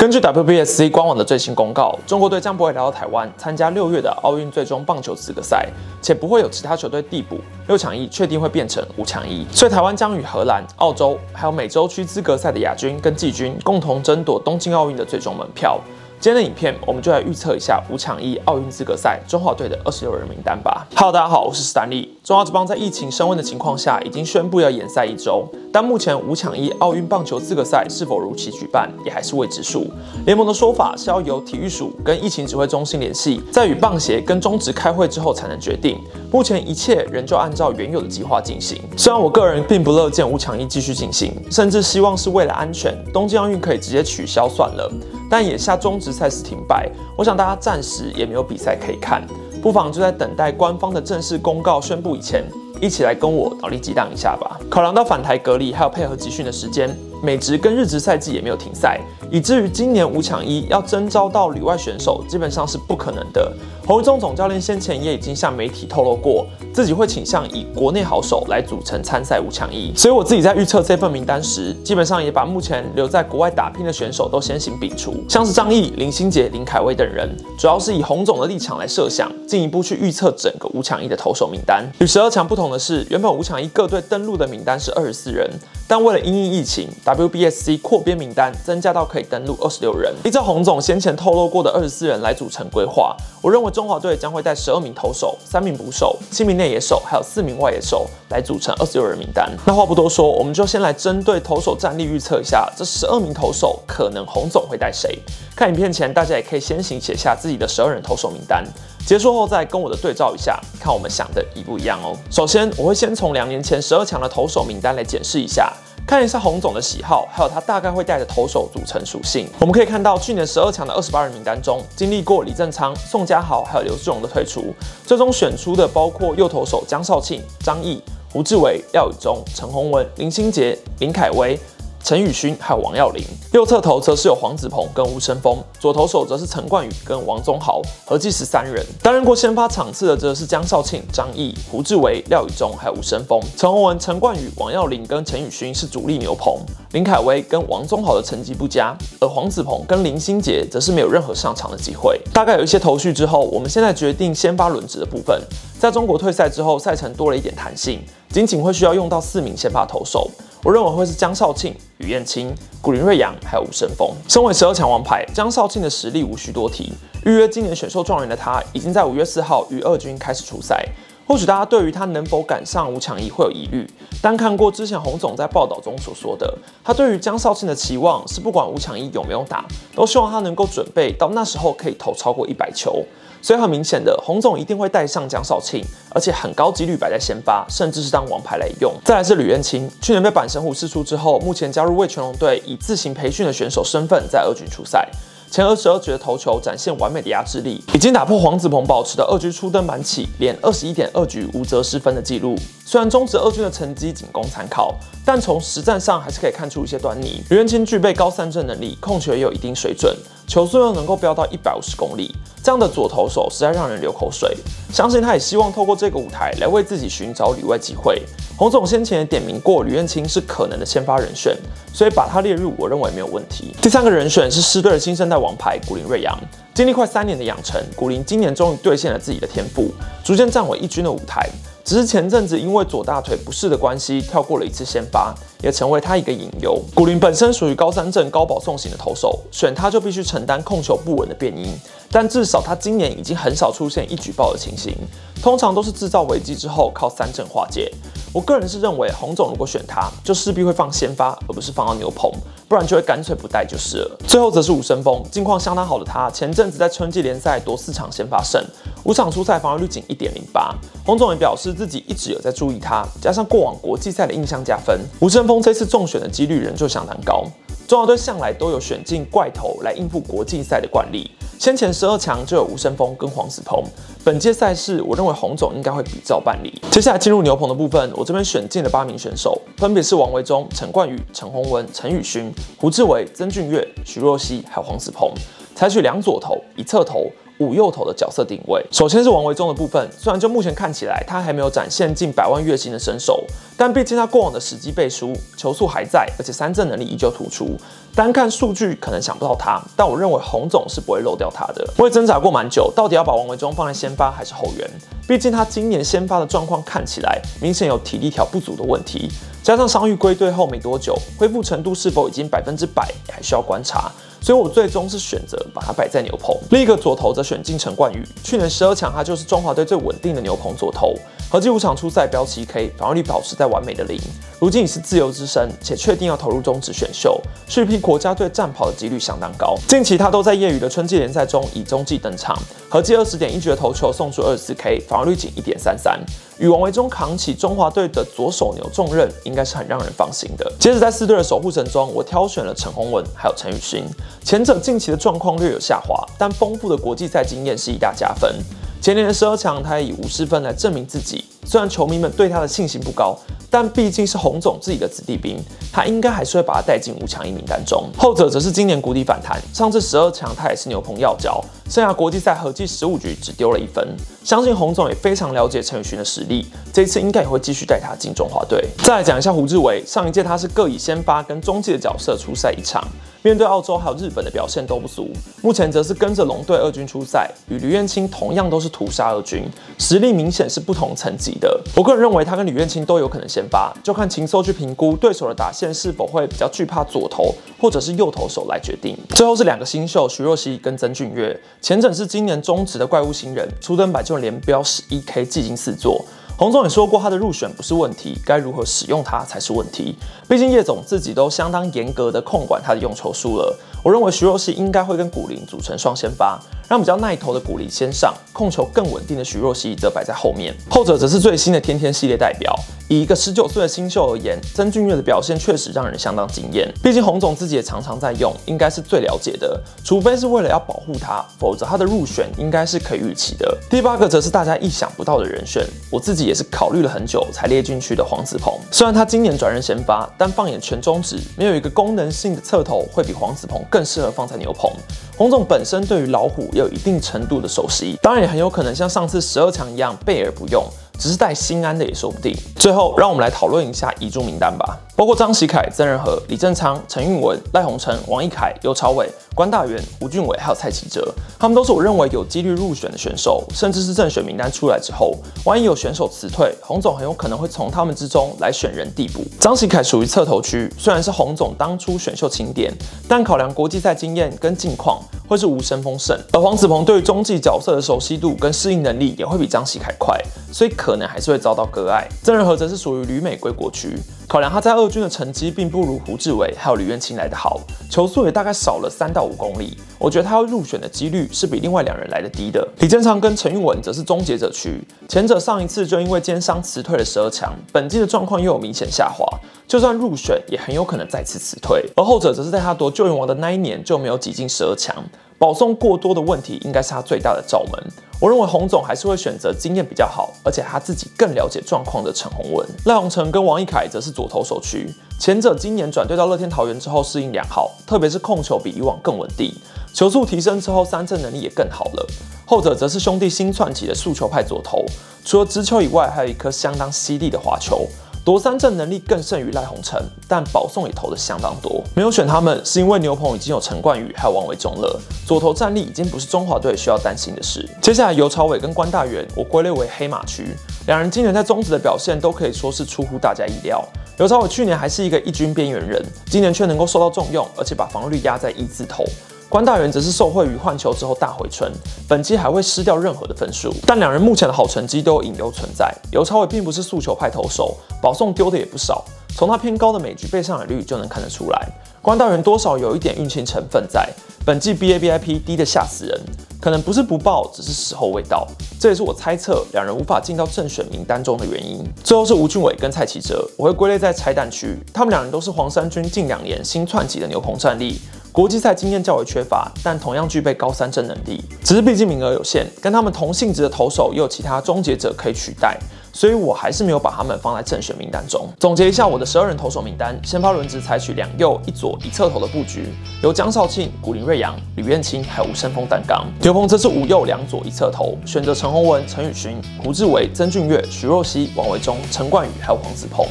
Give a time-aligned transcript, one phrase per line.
[0.00, 5.68] 根据 WBSC 官网的最新公告，中国队将不会来到台湾参加六月的奥运最终棒球资格赛，
[6.00, 7.38] 且不会有其他球队递补，
[7.68, 15.78] 六强一确定会变成五强一，所以台湾将与荷兰、澳洲还有美洲区资格赛的亚军跟季军共同争夺东京奥运的最终门票。
[16.18, 20.86] 今天的影片，我们就来预测一下五强一奥运资格赛中华队的二十六人名单吧。
[20.94, 22.18] Hello，大家好，我是史丹利。
[22.22, 25.42] 中华职棒在疫情升温的情况下，已经宣布要延赛一周，
[25.72, 29.86] 但目前五强一奥运棒球资格赛是否如期举办，也还是未知数。
[30.26, 35.98] 联盟的说法是要由体育署跟疫情指挥中心联系，在与棒协跟中职开会之后才能决定。
[36.30, 38.78] 目前一切仍旧按照原有的计划进行。
[38.98, 44.92] 虽然我个人并不乐见五强一继续进行，甚至希望是为了安全，东京奥运可以直接取消算了。
[45.30, 49.26] 但眼下中职赛事停摆，我想大家暂时也没有比赛可以看，
[49.62, 52.42] 不妨就在等待官方的正式公告宣布以前，
[52.80, 54.58] 一起来跟我脑力激荡一下吧。
[54.70, 58.98] 考量到返台隔离还有配合集训的时间，美职跟日职赛季也没有停赛，
[59.30, 63.52] 以至于今年五强一要征招到旅外选手，基本上是不可能的。
[63.86, 69.92] 洪一中总教练先前也已经向媒体透露过，自己会倾向以国内好手来组成参赛五强一。
[69.96, 81.84] 所以我自己在预测这份名单时，基本上也把目前留在国外打拼的选手都先行摒除，像是张毅、林心杰、林凯威等人，主要是以洪总的立场来设想，进一步去预测整个五强一的投手名单。
[81.98, 85.50] 与十二强不同的是，原本五强一各队登陆的名单是二十四人，
[85.90, 90.14] 但为了因应疫情，WBSC 扩编名单增加到可以登录二十六人。
[90.22, 99.50] 依照洪总先前透露过的二十四人来组成规划，我认为中华队将会带十二名投手、三名捕手、七名内野手，还有四名外野手来组成二十六人名单。
[99.66, 105.18] 那话不多说，我们就先来针对投手战力预测一下，这十二名投手可能洪总会带谁？
[105.56, 108.64] 看影片前，大家也可以先行写下自己的十二人投手名单，
[109.10, 112.16] 结束后再跟我的对照一下，看我们想的一不一样哦。
[112.30, 115.72] 首先，我会先从两年前十二强的投手名单来检视一下。
[116.06, 119.48] 看一下洪总的喜好，还有他大概会带的投手组成属性。
[119.58, 124.72] 我们可以看到，去年十二强的二十八人名单中，经历过李正昌、宋家豪还有刘志荣的退出，
[125.04, 128.00] 最终选出的包括右投手江少庆、张毅、
[128.32, 131.58] 胡志伟、廖宇中、陈宏文、林心杰、林凯威。
[132.02, 133.22] 陈宇勋还有王耀林，
[133.52, 138.84] 右侧头则是有黄子鹏跟吴成峰，左投手则是陈冠宇跟王宗豪，合计十三人。
[139.02, 143.40] 担任过先发场次的则是江少庆、张毅、胡志伟、廖宇中还有吴成峰。
[143.56, 146.56] 陈宏文、陈冠宇、王耀林跟陈宇勋是主力牛棚，
[146.92, 152.20] 林凯威跟王宗豪的成绩不佳，而黄子鹏跟林心杰则是没有任何上场的机会。
[152.32, 155.40] 大概有一些头绪之后，我们现在决定先发轮值的部分。
[155.78, 160.30] 在中国退赛之后，赛程多了一点弹性，仅仅会需要用到四名先发投手。
[160.62, 164.08] 我认为会是江少庆、余彦青、古林瑞阳还有吴胜峰。
[164.28, 166.92] 身为十二强王牌，江少庆的实力无需多提。
[167.24, 170.86] 预约今年选秀状元的他，已经在五月四号与二军开始出赛。
[171.30, 173.88] 或许大家对于他能否赶上五强一会有疑虑，
[174.20, 176.52] 但看过之前洪总在报道中所说的，
[176.82, 179.64] 他对于江少庆的期望是，不管五强一有没有打，
[179.94, 183.04] 都希望他能够准备到那时候可以投超过一百球。
[183.40, 185.80] 所以很明显的，洪总一定会带上江少庆，
[186.12, 188.92] 而且很高几率摆在先发，甚至是当王牌来用。
[189.04, 195.08] 再来是吕彦青，去年被板神虎释出之后，目前加入魏全龙队，以自行培训的选手身份在二军出赛。
[195.50, 202.54] 前二十二局的投球展现完美的压制力，已经打破黄子鹏保持的二局初登板起连二十一点二局无责失分的记录。
[202.84, 204.94] 虽然中职二军的成绩仅供参考，
[205.24, 207.42] 但从实战上还是可以看出一些端倪。
[207.50, 210.16] 袁元清具备高三振能力，控球也有一定水准，
[210.46, 212.32] 球速又能够飙到一百五十公里，
[212.62, 214.56] 这样的左投手实在让人流口水。
[214.92, 218.22] 相信他也希望透过这个舞台来为自己寻找里外机会。
[218.56, 221.56] 洪总先前也点名过吕彦青是可能的先发人选，
[221.94, 223.74] 所以把他列入，我认为没有问题。
[223.80, 226.38] 第三个人选是狮队的新生代王牌古林瑞阳，
[226.74, 229.90] 经历快三年的养成，古林今年终于兑现了自己的天赋，
[230.22, 231.48] 逐渐站稳一军的舞台。
[231.82, 236.78] 只是前阵子因为左大腿不适的关系，跳过了一次先发，也成为他一个隐忧。
[236.94, 241.72] 古林本身属于高三阵高保送型的投手，选他就必须承担控球不稳的变因。
[242.10, 244.94] 但至少他今年已经很少出现一举报的情形，
[245.40, 247.92] 通常都是制造危机之后靠三振化解。
[248.32, 252.30] 我个人是认为洪总如果选他，就势必会放先发，而不是放到牛棚，
[252.68, 254.18] 不然就会干脆不带就是了。
[254.26, 258.64] 最后则是吴生峰，近况相当好的他，前阵子在春季联赛夺四场先发胜，
[259.04, 260.72] 五场出赛防御率仅一点零八。
[261.04, 267.44] 洪总也表示自己一直有在注意他，加上过往国际赛的印象加分，吴生峰这次中选的几率仍旧相当高。
[267.90, 271.28] 中华队向来都有选进怪头来应付国际赛的惯例。
[271.58, 273.82] 先前十二强就有吴胜峰跟黄子鹏，
[274.22, 276.80] 本届赛事我认为洪总应该会比照办理。
[276.92, 282.48] 接下来进入牛棚的部分，我这边选进了八名选手，分别是王维忠、陈冠宇、陈宏文、陈宇勋、
[282.78, 285.32] 胡志伟、曾俊岳、徐若曦，还有黄子鹏，
[285.74, 287.26] 采取两左投一侧投。
[287.60, 290.08] 五右投的角色定位，首先是王维忠的部分。
[290.18, 293.44] 虽然就目前看起来他还没有展现近百万月薪的身手，
[293.76, 297.76] 但毕竟他过往的时机背书，球速还在，而且三振能力依旧突出。
[298.14, 301.86] 单看数据可能想不到他，但我认为洪总是不会漏掉他的。
[301.98, 304.90] 我也挣扎过蛮久，到底要把王维忠放在先发还是后援？
[305.26, 309.30] 毕竟他今年先发的状况看起来明显有体力条不足的问题，
[309.62, 314.10] 加上伤愈归队后没多久，恢复程度是否已经百分之百，还需要观察。
[314.42, 316.56] 所以我最终是选择把它摆在牛棚。
[316.70, 321.14] 另一个左投则选进陈冠宇，去年十二强他就是中华队最稳定的牛棚左投，
[321.50, 324.16] 合计五场出赛标七 K，防御率保持在完美的零。
[324.60, 329.74] 如今已是自由之身，且确定要投入中职选秀，续批国家队战跑的几率相当高。
[329.88, 332.56] 近期他都在业余的春季联赛中以中继登场，
[332.88, 336.20] 合计二十点一局的投球送出二十四 K，防御率仅一点三三。
[336.58, 340.72] 与王维忠扛起中华队的左手牛重任，应该是很让人放心的。
[340.78, 344.04] 接着在四队的守护神中，我挑选了陈宏文还有陈宇勋。
[344.44, 348.54] 前者近期的状况略有下滑，但丰富的国际赛经验是一大加分。
[349.00, 351.42] 前年的十二强，他以五十分来证明自己。
[351.64, 353.38] 虽然球迷们对他的信心不高，
[353.70, 355.58] 但毕竟是洪总自己的子弟兵，
[355.92, 358.08] 他应该还是会把他带进五强一名单中。
[358.18, 364.08] 后者则是今年谷底反弹，上次十二强他也是牛棚要角，剩下国际赛合计十五局只丢了一分。
[364.42, 368.88] 相信洪总也非常了解陈宇勋的实力，这一次应该也会继续带他进中华队。
[369.04, 373.06] 再来讲一下胡志伟，上一届他是各以先发跟中继的角色出赛一场。
[373.42, 375.28] 面对澳洲还有日本的表现都不俗，
[375.62, 379.64] 目前则是跟着龙队二军出赛，与吕彦青同样都是屠杀二军，
[379.98, 381.80] 实力明显是不同层级的。
[381.94, 389.16] 我个人认为他跟吕彦青都有可能先发，就看禽兽去评估对手的打线是否会比较惧怕左投或者是右投手来决定。
[389.30, 396.24] 最后是两个新秀徐若曦跟曾俊岳，前者是今年中职的怪物新人，初登板就连标十一 K，技惊四座。
[396.56, 400.14] 洪总也说过，他的入选不是问题，该如何使用他才是问题。
[400.46, 403.74] 毕竟叶总自己都相当严格的控管他的用球数了。
[404.04, 406.60] 我认为徐若曦应该会跟古林组成双先发。
[406.90, 412.74] 让比较耐投的古力先上，控球更稳定的徐若曦则摆在后面，后者则是最新的天天系列代表。
[413.06, 416.92] 以一个十九岁的新秀而言，曾俊岳的表现确实让人相当惊艳。
[417.00, 419.80] 毕竟洪总自己也常常在用，应该是最了解的。
[420.02, 423.78] 除非是为了要保护他，否则他的入选应该是可以预期的。
[423.88, 428.74] 第八个则是大家意想不到的人选，我自己也是考虑了很久才列进去的黄子鹏。
[428.90, 434.90] 虽然他今年转任先发，但放眼全中指，没有一个功能性的侧头会比黄子鹏更适合放在牛棚。
[435.36, 440.84] 洪总本身对于老虎也有一定程度的熟悉，当然也很有可能像上次十二强一样备而不用。
[441.18, 442.56] 只是带心安的也说不定。
[442.76, 453.62] 最后，让我们来讨论一下遗嘱名单吧，包括张喜凯、曾仁和、李正昌、陈运文、赖鸿成、王一凯、尤朝伟、关大元、吴俊伟，还有蔡启哲，他们都是我认为有几率入选的选手。
[453.74, 455.36] 甚至是正选名单出来之后，
[455.66, 459.44] 万一有选手辞退，洪总很有可能会从他们之中来选人递补。
[459.60, 462.90] 张喜凯属于侧头区，虽然是洪总当初选秀钦点，
[463.28, 466.34] 但考量国际赛经验跟近况，会是无声风胜。
[466.54, 470.34] 而黄子鹏对于中继角色的熟悉度跟适应能力，也会比张喜凯快，
[470.72, 471.10] 所以可。
[471.10, 472.24] 可能还是会遭到割爱。
[472.40, 474.16] 曾仁和则是属于旅美归国区，
[474.50, 477.80] 考量他在二军的成绩并不如胡志伟还有吕彦青来的好，
[478.10, 479.96] 球速也大概少了三到五公里。
[480.18, 482.84] 我觉得他要入选的几率是比另外两人来的低的。
[482.98, 489.46] 李正昌跟陈运文则是终结者区，前者上一次就因为肩伤辞退了十二强，本季的状况又有明显下滑，
[489.86, 492.04] 就算入选也很有可能再次辞退。
[492.16, 495.14] 而后者则是在他夺救援王的那一年就没有挤进十二强。
[495.58, 497.92] 保送过多的问题，应该是他最大的罩门。
[498.40, 502.88] 我认为洪总还是会选择经验比较好，而且他自己更了解状况的陈宏文。
[503.04, 509.70] 赖鸿成跟王一凯则是左投手区，前者今年转队到乐天桃园之后适应良好，特别是控球比以往更稳定，
[510.14, 512.26] 球速提升之后三振能力也更好了。
[512.64, 515.04] 后者则是兄弟新窜起的速球派左投，
[515.44, 518.08] 除了直球以外，还有一颗相当犀利的滑球。
[518.42, 520.18] 夺三振能力更胜于赖鸿成，
[520.48, 522.02] 但保送也投的相当多。
[522.16, 527.86] 没有选他们，是因为牛棚已经有陈冠宇还有王伟忠了，左投战力已经不是中华队需要担心的事。
[528.00, 530.74] 接下来尤朝伟跟关大元，我归类为黑马区。
[531.06, 534.02] 两人今年在中职的表现都可以说是出乎大家意料。
[534.38, 539.22] 尤朝伟去年还是一个一军边缘人，今年却能够受到重用，而且把防御率压在一字头。
[539.70, 541.88] 关大元则是受惠于换球之后大回春，
[542.26, 543.94] 本季还会失掉任何的分数。
[544.04, 546.12] 但两人目前的好成绩都有隐忧存在。
[546.32, 549.24] 尤超伟并不是速球派投手，保送丢的也不少，
[549.54, 551.88] 从他偏高的每局被上垒率就能看得出来。
[552.20, 554.28] 关大元多少有一点运气成分在，
[554.66, 556.40] 本季 BABIP 低的吓死人，
[556.80, 558.66] 可能不是不报，只是时候未到。
[558.98, 562.04] 这也是我猜测两人无法进到正选名单中的原因。
[562.24, 564.98] 最后是吴俊伟跟蔡启哲，我会归类在拆弹区。
[565.14, 568.20] 他们两人都是黄山军近两年新窜起的牛棚战力。
[568.52, 571.62] 国际赛经验较为缺乏，但同样具备高三振能力。
[571.84, 575.96] 只是毕竟名额有限，跟他们同性质的投手也有其他终结者可以取代，
[576.32, 578.68] 所以我还是没有把他们放在正选名单中。
[578.80, 586.44] 总结一下我的十二人投手名单，先发轮值采取两右一左一侧投的布局，由江少庆、古林瑞阳、吕彦青还有吴胜峰担纲。
[586.62, 593.46] 刘鹏则是五右两左一侧投，选择陈宏文、陈宇勋、胡志伟、曾俊岳、徐若曦、王维忠、陈冠宇还有黄子鹏。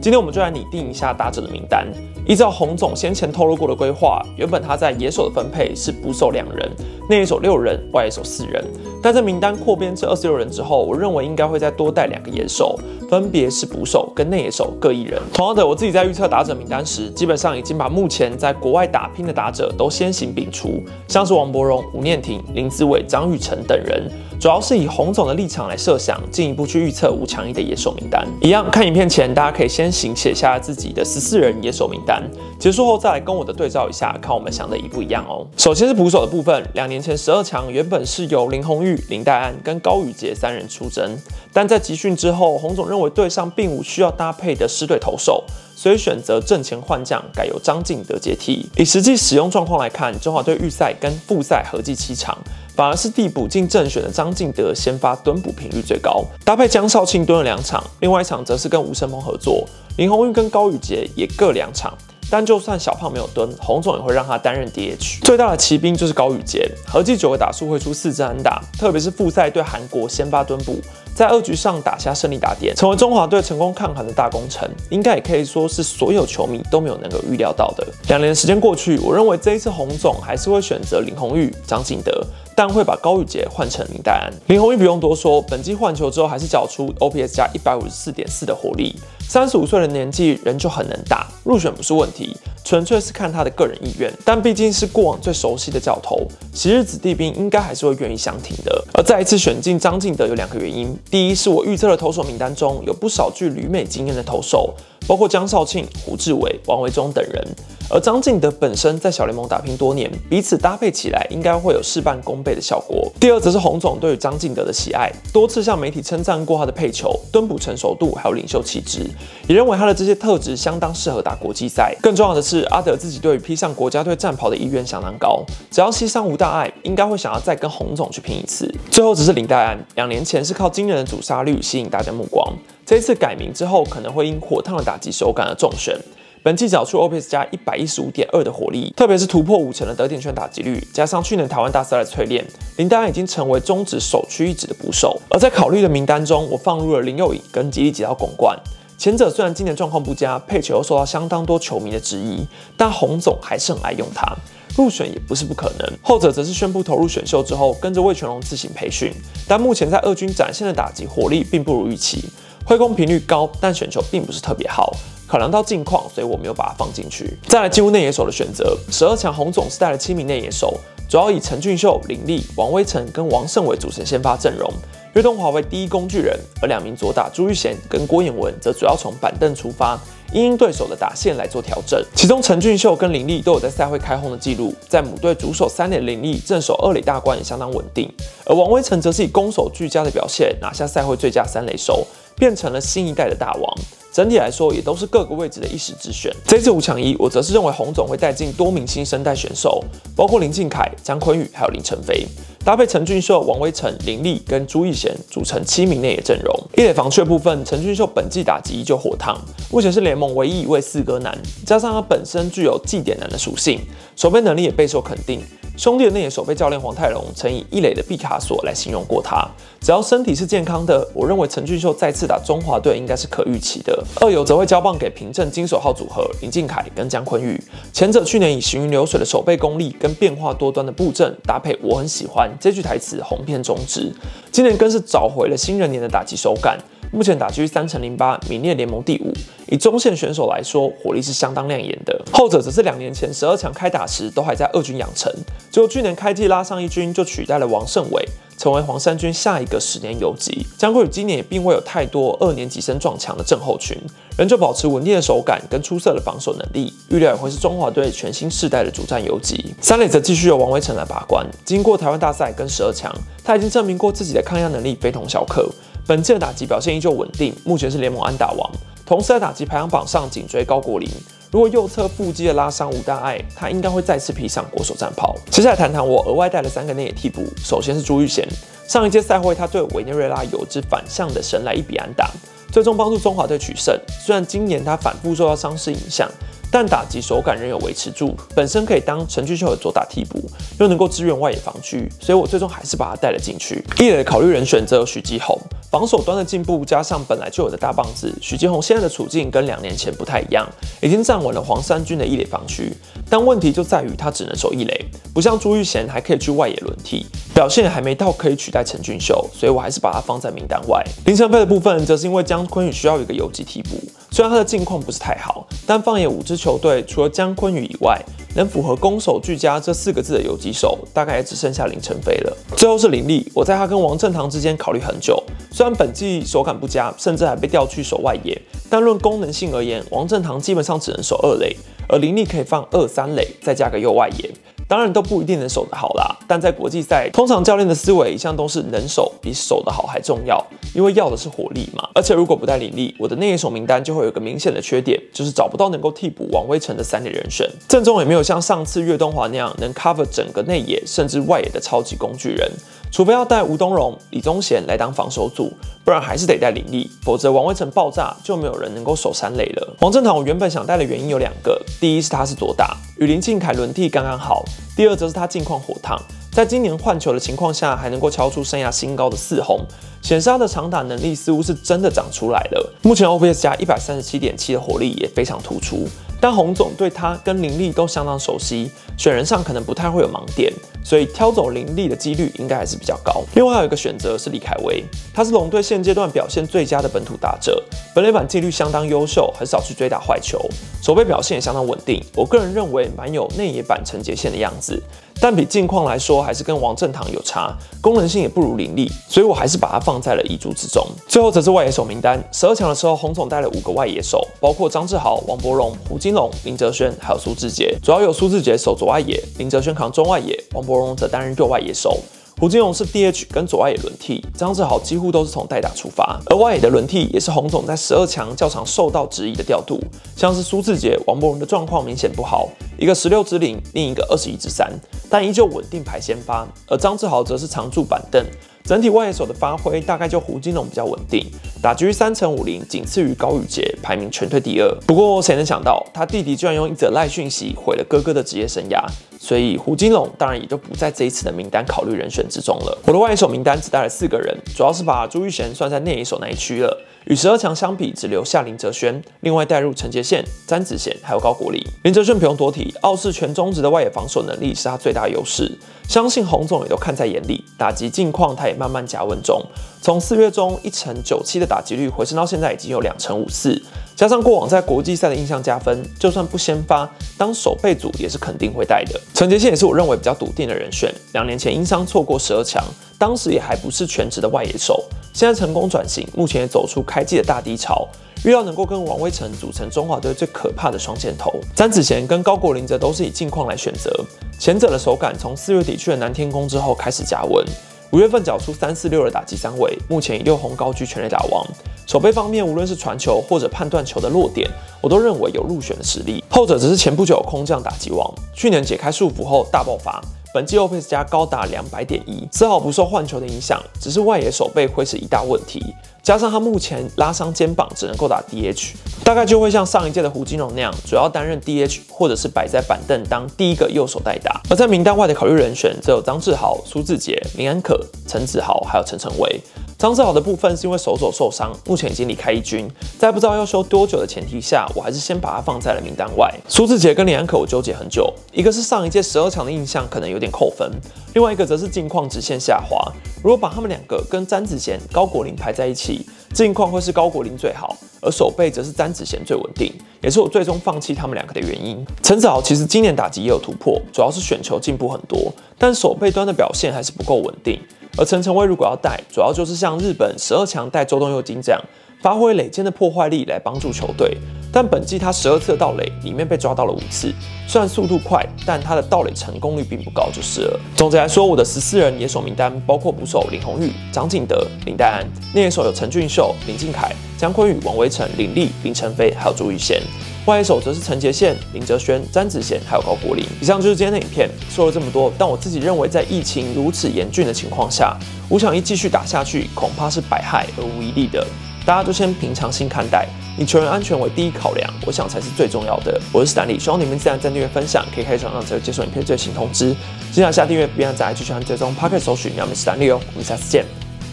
[0.00, 1.86] 今天我们就来拟定一下打者的名单。
[2.26, 6.70] 依照洪总先前透露过的规划，原本他在野手的分配是捕手两人，
[7.08, 8.64] 内野手六人，外野手四人。
[9.02, 12.78] 但在名单扩编至二十六人之后，我认为应该会再多带两个野手，
[13.10, 15.20] 分别是捕手跟内野手各一人。
[15.32, 24.10] 同样的，我自己在预测打者名单时，基本上已经把目前在国外打拼的打者都先行摒除，像是王柏荣、吴念庭、林子伟、张玉成等人。
[24.40, 28.26] 主要是以洪总的立场来设想，进一步去预测吴强义的野手名单。
[28.42, 32.22] 一样，看影片前大家可以先行写下自己的十四人野手名单，
[32.58, 35.46] 结束后再来跟我的对照一下，看我们想的一不一样哦。
[35.56, 41.16] 首先是捕手的部分，两年前十二强原本是由林红玉、林黛安跟高宇杰三人出征，
[41.52, 45.42] 但在集训之后，洪总认为队上并无需要搭配的师队投手。
[45.76, 48.64] 所以选择阵前换将，改由张敬德接替。
[48.76, 52.38] 以实际使用状况来看，中华队预赛跟复赛合计七场，
[52.74, 59.64] 反而是递补进正选的张敬德先发蹲补频率最高，搭配江少庆蹲了两场，另外一场则是跟吴成鹏合作，
[59.96, 61.96] 林鸿运跟高宇杰也各两场。
[62.30, 65.20] 但就算小胖没有蹲，洪总也会让他担任 DH。
[65.22, 70.80] 最大的骑兵就是高宇杰，合计九个打数会出四支安打，特别是复赛对韩国先发蹲补。
[71.14, 77.86] 在二局上打下胜利打点，成为中华队成功抗衡的大功臣，应该也可以说是所有球迷都没有能够预料到的。
[78.08, 84.32] 两年时间过去，我认为这一次洪总还是会选择林红玉、张景德，但会把高宇杰换成林黛安。
[84.46, 88.94] 林红玉不用多说，本季换球之后还是缴出 OPS 加一百五十四点四的火力，
[89.28, 92.36] 三十五岁的年纪人就很能打，入选不是问题。
[92.64, 98.82] 纯粹是看他的个人意愿，但毕竟是过往最熟悉的教头，昔日子弟兵应该还是会愿意相挺的。
[98.94, 104.74] 而再一次选进张敬德有两个原因，第一是我预测的投手名单中有不少具旅美经验的投手。
[105.06, 107.46] 包括江少庆、胡志伟、王维忠等人，
[107.90, 113.12] 而张敬德本身在小联盟打拼多年，彼此搭配起来应该会有事半功倍的效果。
[113.20, 119.00] 第二则是洪总对于张敬德的喜爱，多次向媒体称赞过他的配球、蹲捕成熟度还有领袖气质，
[119.46, 121.94] 也认为他的这些特质相当适合打国际赛。
[122.00, 128.74] 更重要的是，阿德自己对于披上国家队战袍的意愿相当高，只要膝上无大碍，应该会想要再跟洪总去拼一次。
[128.90, 132.50] 最后只是林黛安，两年前是靠惊人的主杀率吸引大家目光。
[132.86, 135.98] 这一次改名之后，可能会因火烫的打击手感而中选。
[136.42, 142.44] 本季找出 OPS 加一百一十五点二的火力，特别是突破五成的得点圈打击率，加上去年台湾大赛的淬炼，
[142.76, 145.18] 林丹已经成为中职首屈一指的捕手。
[145.30, 148.58] 而在考虑的名单中，我放入了林佑颖跟吉利吉到拱冠。
[148.98, 154.30] 前者虽然今年状况不佳，配球又受到相当多球迷的质疑，但洪总还是很爱用他，
[154.76, 155.92] 入选也不是不可能。
[156.02, 159.10] 后者则是宣布投入选秀之后，跟着魏全龙自行培训，
[159.48, 162.22] 但目前在二军展现的打击火力并不如预期。
[162.66, 164.94] 挥空频率高，但选球并不是特别好。
[165.26, 167.36] 考量到近况，所以我没有把它放进去。
[167.46, 170.78] 再来进入内野手的选择，十二强红总是带了七名内野手，
[171.08, 174.70] 主要以陈俊秀、林立、王威成跟王胜伟组成先发阵容。
[175.14, 179.98] 岳东华为第一工具人，而两名左打朱玉贤跟郭彦文则主要从板凳出发，
[180.32, 182.02] 因应对手的打线来做调整。
[182.14, 188.12] 其中陈俊秀跟林立都有在赛会开轰的记录，在母队主守三垒林立正守二垒大关也相当稳定。
[188.44, 192.06] 而王威成则是以攻守俱佳的表现拿下赛会最佳三垒手。
[192.36, 193.74] 变成了新一代的大王，
[194.12, 196.34] 整体来说也都是各个位置的一时之选。
[196.46, 199.82] 这次五强一，我则是认为洪总会带进多名新生代选手，
[200.16, 202.26] 包括林敬凯、张坤宇还有林晨飞，
[202.64, 206.58] 搭配陈俊秀、王威成、林立跟朱义贤组成七名内野阵容。
[206.78, 209.38] 一垒防却部分，陈俊秀本季打击依旧火烫，
[209.70, 213.78] 目前是联盟唯一一位四哥男，加上他本身具有祭点男的属性，
[214.16, 215.42] 守备能力也备受肯定。
[215.76, 219.44] 兄弟的内野守备教练黄泰龙曾以一垒的毕卡索来形容过他。
[219.80, 224.04] 只要身体是健康的，我认为陈俊秀再次打中华队应该是可预期的。
[224.20, 227.60] 二游则会交棒给平镇金手号组合林敬凯跟姜坤宇。
[227.92, 234.12] 前者去年以行云流水的守备功力跟变化多端的布阵搭配，我很喜欢这句台词红遍中职。
[234.50, 236.78] 今年更是找回了新人年的打击手感。
[237.12, 239.32] 目前打击率三成零八，名列联盟第五。
[239.68, 242.20] 以中线选手来说，火力是相当亮眼的。
[242.32, 245.32] 后者则是两年前十二强开打时都还在二军养成，
[245.70, 250.66] 结果去年开季拉上一军就取代了王胜伟，成为黄山军下一个十年游击。
[250.76, 253.96] 江贵宇今年也并未有太多二年级生撞墙的症候群，
[254.36, 259.74] 仍旧保持稳定的手感跟出色的防守能力，预料也会是中华队全新世代的主战游击。
[259.80, 263.14] 三垒则继续由王威成来把关，经过台湾大赛跟十二强，
[263.44, 265.70] 他已经证明过自己的抗压能力非同小可。
[266.06, 268.68] 本季的打击表现依旧稳定，目前是联盟安打王，
[269.06, 271.08] 同时在打击排行榜上紧追高国林。
[271.52, 275.36] 如果右侧腹肌的拉伤无大碍，他应该会再次披上国手战袍。
[275.48, 278.44] 接下来谈谈我额外带了三个内野替补，首先是朱玉贤，
[278.88, 282.28] 上一届赛会他对委内瑞拉有支反向的神来一笔安打，
[282.74, 283.96] 最终帮助中华队取胜。
[284.08, 286.28] 虽然今年他反复受到伤势影响。
[286.74, 290.42] 但打击手感仍有维持住，本身可以当陈俊秀的左打替补，
[290.80, 293.80] 又能够支援外野防区，所以我最终还是把他带了进去。
[294.00, 295.56] 一垒的考虑人选则有许基宏，
[295.88, 300.68] 防守端的进步加上本来就有的大棒子，许基宏现在的处境跟两年前不太一样，
[301.00, 302.92] 已经站稳了黄三军的一垒防区。
[303.30, 311.00] 但问题就在于他只能守一垒，不像朱玉贤还可以去外野轮替，表现还没到可以取代陈俊秀，所以我还是把他放在名单外。
[311.24, 313.90] 林晨飞的部分则是因为姜昆宇需要一个游击替补，
[314.34, 316.56] 虽然他的近况不是太好，但放眼五支。
[316.56, 318.20] 球队除了姜昆宇以外，
[318.56, 322.56] 能符合攻守俱佳这四个字的游击手，大概也只剩下林晨飞了。
[322.76, 325.40] 最后是林立，我在他跟王振堂之间考虑很久。
[325.70, 328.60] 虽然本季手感不佳，甚至还被调去守外野，
[328.90, 331.76] 但论功能性而言，王振堂基本上只能守二垒，
[332.08, 334.50] 而林立可以放二三垒，再加个右外野。
[334.86, 340.62] 当然都不一定能守得好啦，但在国际赛，通常教练的思维一向都是能守比守得好还重要，
[340.94, 342.08] 因为要的是火力嘛。
[342.14, 352.70] 而且如果不带林立，我的内野手名单就会有个明显的缺点，就是找不到能够替补王威成的三垒人选，阵中也没有像上次岳东华那样能 cover 整个内野甚至外野的超级工具人。
[353.10, 355.72] 除非要带吴东荣、李宗贤来当防守组，
[356.04, 359.96] 不然还是得带林立，否则王威成爆炸就没有人能够守三垒了。
[360.00, 364.64] 王正堂我原本想带的原因有两个，第一是他是左打，与林敬凯轮替刚刚好；
[364.96, 366.20] 第二则是他近况火烫，
[366.54, 369.80] 在今年换球的情况下还能够敲出生涯新高的四轰，
[370.22, 372.94] 显示他的长打能力似乎是真的长出来了。
[373.02, 376.06] 目前 OPS 加一百三十七点七的火力也非常突出。
[376.40, 383.42] 但洪总对他跟林立都相当熟悉，选人上可能不太会有盲点，所以挑走林立的几率应该还是比较高。
[383.54, 385.02] 另外还有一个选择是李凯威，
[385.34, 387.82] 他是龙队现阶段表现最佳的本土打者，
[388.14, 390.60] 本垒板纪律相当优秀，很少去追打坏球，
[391.02, 392.22] 守备表现也相当稳定。
[392.36, 395.02] 我个人认为蛮有内野板承接线的样子。
[395.40, 401.06] 但比近况来说，还是跟王振堂有差，功能性也不如林立，所以我还是把它放在了遗嘱之中。
[401.28, 412.18] 最后则是外野手名单，十二强的时候，洪总带了五个外野手，包括张志豪、王柏荣、胡金龙、林哲轩，还有苏志杰，主要有苏志杰守左外野，林哲轩扛中外野，王柏荣则担任右外野手。
[412.60, 420.00] 胡金龙是 DH 跟左外野轮替，张志豪几乎都是从代打出发，而外野的轮替也是洪总在十二强较常受到质疑的调度，
[420.36, 424.88] 像是苏志杰、王柏荣的状况明显不好，一个十六支零，另一个二十一支三，
[425.28, 428.44] 但依旧稳定排先发，而张志豪则是常驻板凳。
[428.84, 431.44] 整体外野手的发挥大概就胡金龙比较稳定，
[431.82, 434.94] 打局三乘五零，仅次于高宇杰，排名全队第二。
[435.06, 439.02] 不过谁能想到他弟弟居然用一则赖讯息毁了哥哥的职业生涯，
[439.44, 442.98] 所以胡金龙当然也就不在这一次的名单考虑人选之中了。
[443.04, 446.98] 我的外野手名单只带了四个人，主要是把朱玉贤算在内野手那一区了。
[447.26, 451.82] 与十二强相比，只留下林哲轩，另外带入陈杰宪、詹子贤还有高国林。
[452.04, 455.70] 林哲轩不用多提，傲视全中职的外野防守能力是他最大优势，
[456.08, 457.62] 相信洪总也都看在眼里。
[457.78, 459.62] 打击近况他也慢慢加温中，
[460.02, 463.82] 从四月中一成九七的打击率回升到现在已经有两成五四，
[464.16, 469.20] 加上过往在国际赛的印象加分，就算不先发，当守备组也是肯定会带的。
[469.34, 472.84] 陈杰宪也是我认为比较笃定的人选，两年前因伤错过十二强，
[473.18, 475.04] 当时也还不是全职的外野手。
[475.32, 478.06] 现在成功转型，目前也走出开季的大低潮，
[478.44, 481.52] 预料能够跟王威成组成中华队最可怕的双箭头。
[481.74, 484.12] 詹子贤跟高国林则都是以近况来选择，
[484.60, 487.66] 前者的手感从四月底去了南天宫之后开始加温，
[488.12, 491.66] 五月份缴出三四六的打击三围，目前以六红高居全垒打王。
[492.06, 494.68] 手背方面，无论是传球或者判断球的落点，
[495.00, 496.42] 我都认为有入选的实力。
[496.50, 500.22] 后者只是前不久空降打击王，去年解开束缚后大爆发。
[500.52, 505.82] 本季 OPS 加高达两百点一，丝毫不受换球的影响，只是外野手背会是一大问题。
[506.22, 508.92] 加上他目前拉伤肩膀，只能够打 DH，
[509.24, 514.60] 大概就会像上一届的胡金龙那样，主要担任 DH，或者是摆在板凳当第一个右手代打。
[514.70, 519.60] 而在名单外的考虑人选，则有张志豪、苏志杰、林安可、陈子豪，还有陈晨威。
[520.04, 522.86] 张志豪的部分是因为手肘受伤，目前已经离开一军，
[523.18, 526.54] 在不知道要休多久的前提下，我还是先把他放在了名单外。
[526.68, 530.90] 苏志杰跟李安可我纠结很久，一个是上一届十二强的印象可能有点扣分，
[531.32, 533.10] 另外一个则是近况直线下滑。
[533.42, 542.04] 如果把他们两个跟詹子贤、高国林排在一起，近况会是高国林最好，而手背则是詹子贤最稳定，也是我最终放弃他们两个的原因。
[542.22, 547.78] 陈子豪其实今年打击也有突破，主要是选球进步很多，但手背端的表现还是不够稳定。
[548.16, 551.80] 而陈诚威如果要带，主要就是像日本十二强带周东佑金这样，
[552.24, 554.34] 发挥垒间的破坏力来帮助球队。
[554.72, 557.30] 但本季他十二次的盗垒里面被抓到了五次，
[557.68, 560.80] 虽然速度快，但他的盗垒成功率并不高就是了。
[560.96, 570.00] 总结来说，我的十四人野手名单包括捕手林红玉、张敬德、林黛安，内野手有陈俊秀、林敬凯、姜昆宇、王威成、林立、林晨飞，还有朱玉贤。
[570.46, 573.44] 外野手则是陈杰宪、林哲轩、詹子贤还有高国林。
[573.60, 578.16] 以上就是今天的影片，说了这么多，但我自己认为，在疫情如此严峻的情况下，
[578.48, 581.46] 五想一继续打下去，恐怕是百害而无一利的。
[581.86, 586.18] 大家都先平常心看待，以球员安全为第一考量，我想才是最重要的。
[586.32, 589.94] 我是史丹利，希望你们自然在订阅、分享，可以开启让才会接受影片最新通知。
[590.32, 593.20] 接下来下订阅，不要在 IG 上追踪 Pocket 搜寻，要么史丹利哦。
[593.34, 593.84] 我们下次见，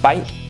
[0.02, 0.18] 拜。